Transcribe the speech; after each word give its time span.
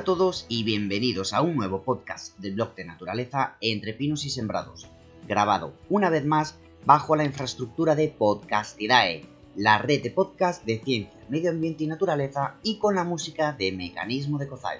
A 0.00 0.04
todos 0.04 0.46
y 0.48 0.64
bienvenidos 0.64 1.34
a 1.34 1.42
un 1.42 1.56
nuevo 1.56 1.82
podcast 1.82 2.34
del 2.38 2.54
blog 2.54 2.74
de 2.74 2.86
naturaleza 2.86 3.58
Entre 3.60 3.92
Pinos 3.92 4.24
y 4.24 4.30
Sembrados, 4.30 4.88
grabado 5.28 5.74
una 5.90 6.08
vez 6.08 6.24
más 6.24 6.56
bajo 6.86 7.16
la 7.16 7.24
infraestructura 7.24 7.94
de 7.94 8.08
Podcastidae, 8.08 9.26
la 9.56 9.76
red 9.76 10.02
de 10.02 10.10
podcast 10.10 10.64
de 10.64 10.78
ciencia, 10.78 11.20
medio 11.28 11.50
ambiente 11.50 11.84
y 11.84 11.86
naturaleza 11.86 12.54
y 12.62 12.78
con 12.78 12.94
la 12.94 13.04
música 13.04 13.52
de 13.52 13.72
Mecanismo 13.72 14.38
de 14.38 14.48
Cozal. 14.48 14.78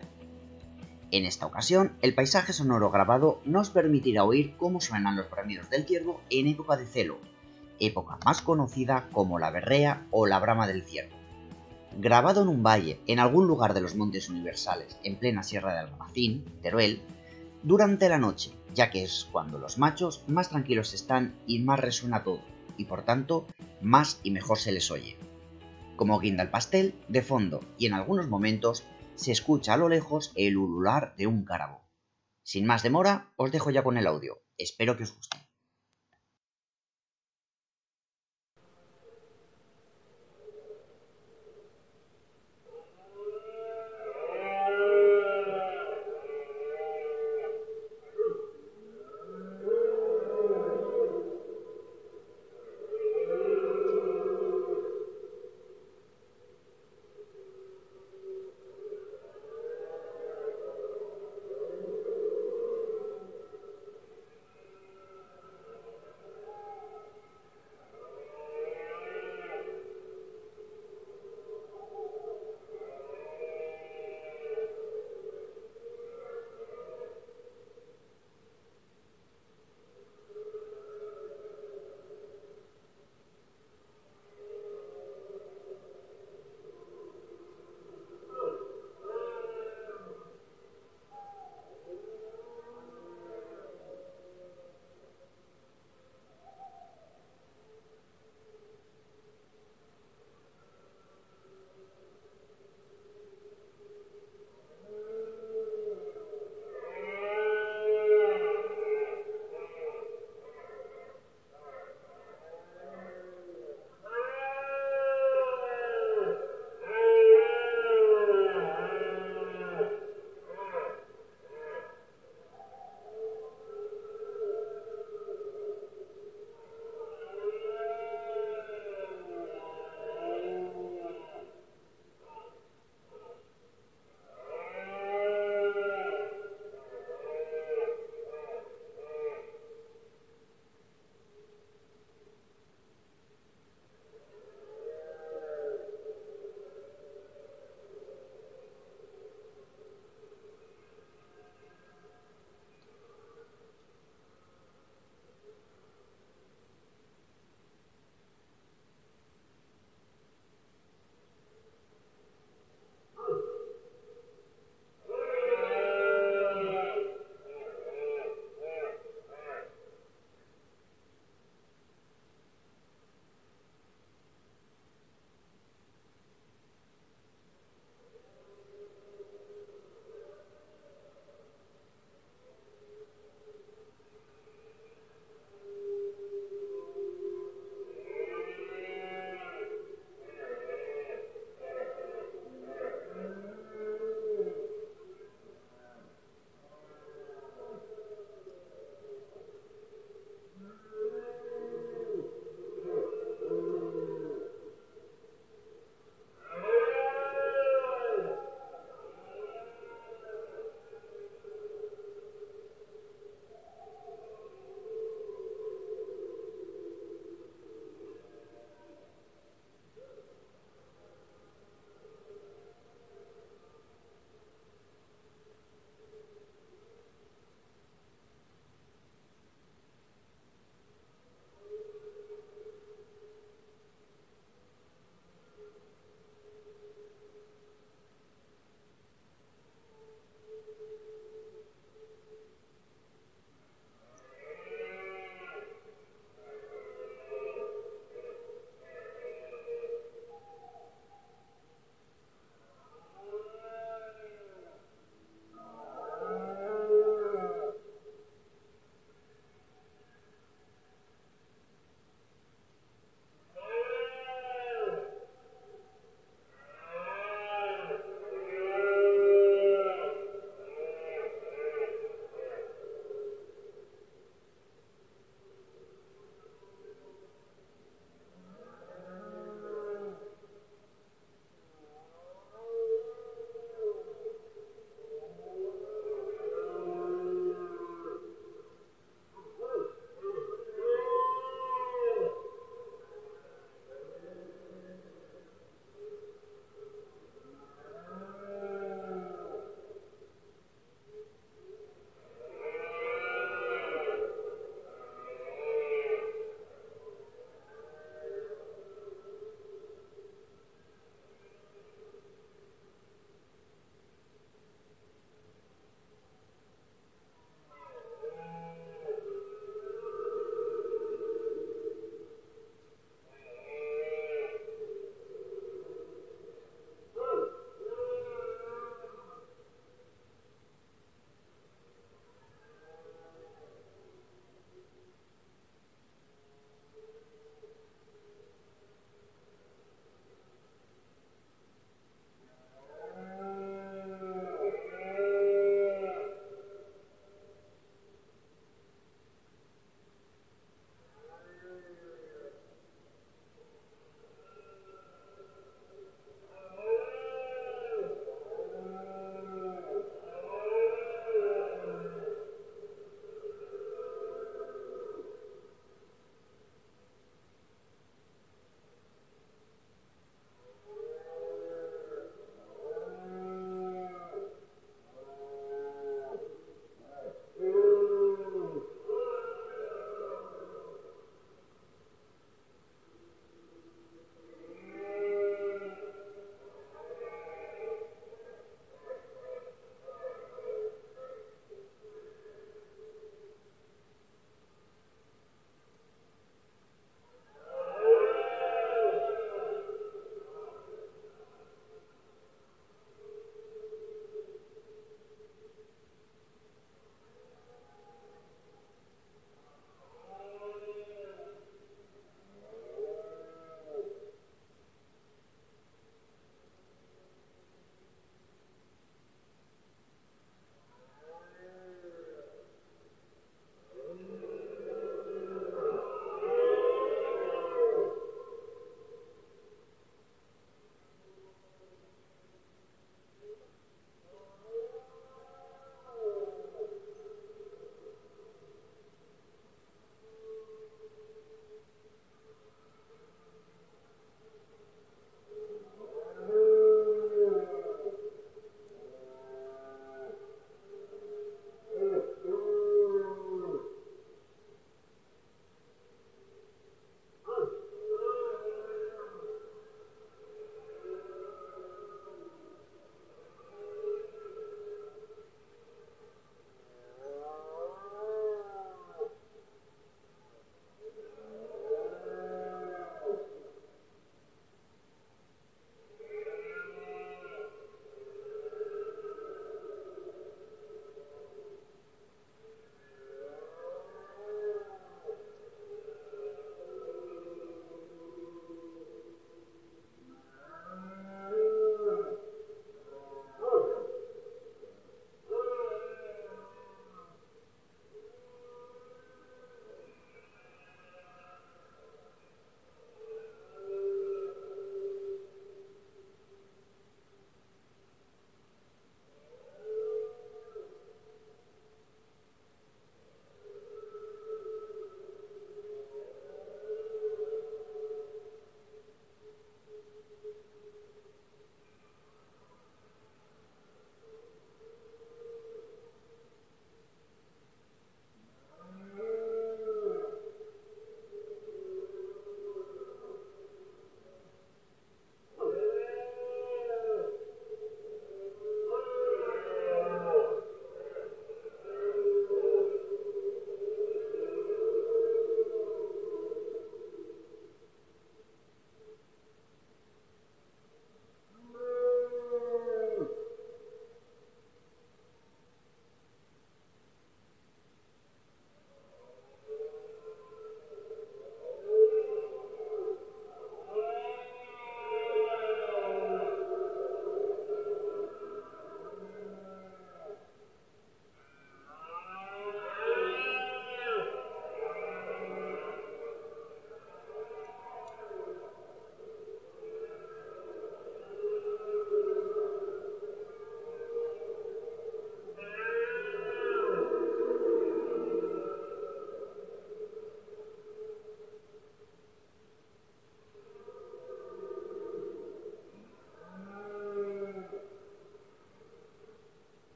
En 1.10 1.26
esta 1.26 1.44
ocasión, 1.44 1.92
el 2.00 2.14
paisaje 2.14 2.54
sonoro 2.54 2.90
grabado 2.90 3.42
nos 3.44 3.68
permitirá 3.68 4.24
oír 4.24 4.56
cómo 4.56 4.80
suenan 4.80 5.16
los 5.16 5.28
bramidos 5.28 5.68
del 5.68 5.84
ciervo 5.84 6.22
en 6.30 6.46
época 6.46 6.78
de 6.78 6.86
celo, 6.86 7.18
época 7.78 8.18
más 8.24 8.40
conocida 8.40 9.10
como 9.12 9.38
la 9.38 9.50
berrea 9.50 10.06
o 10.12 10.26
la 10.26 10.38
brama 10.38 10.66
del 10.66 10.82
ciervo 10.82 11.19
grabado 11.96 12.42
en 12.42 12.48
un 12.48 12.62
valle, 12.62 13.00
en 13.06 13.18
algún 13.18 13.46
lugar 13.46 13.74
de 13.74 13.80
los 13.80 13.94
Montes 13.94 14.28
Universales, 14.28 14.98
en 15.04 15.16
plena 15.16 15.42
Sierra 15.42 15.72
de 15.72 15.80
Almacín, 15.80 16.44
Teruel, 16.62 17.02
durante 17.62 18.08
la 18.08 18.18
noche, 18.18 18.52
ya 18.74 18.90
que 18.90 19.02
es 19.02 19.28
cuando 19.30 19.58
los 19.58 19.78
machos 19.78 20.24
más 20.28 20.48
tranquilos 20.48 20.94
están 20.94 21.34
y 21.46 21.58
más 21.58 21.80
resuena 21.80 22.22
todo, 22.22 22.40
y 22.76 22.84
por 22.84 23.02
tanto 23.02 23.46
más 23.80 24.20
y 24.22 24.30
mejor 24.30 24.58
se 24.58 24.72
les 24.72 24.90
oye. 24.90 25.18
Como 25.96 26.18
guinda 26.18 26.42
el 26.42 26.50
pastel, 26.50 26.94
de 27.08 27.22
fondo 27.22 27.60
y 27.76 27.86
en 27.86 27.92
algunos 27.92 28.28
momentos 28.28 28.84
se 29.16 29.32
escucha 29.32 29.74
a 29.74 29.76
lo 29.76 29.88
lejos 29.88 30.32
el 30.34 30.56
ulular 30.56 31.14
de 31.16 31.26
un 31.26 31.44
cárabo. 31.44 31.82
Sin 32.42 32.64
más 32.66 32.82
demora, 32.82 33.32
os 33.36 33.52
dejo 33.52 33.70
ya 33.70 33.82
con 33.82 33.98
el 33.98 34.06
audio. 34.06 34.40
Espero 34.56 34.96
que 34.96 35.04
os 35.04 35.14
guste. 35.14 35.49